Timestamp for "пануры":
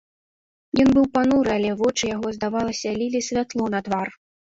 1.19-1.53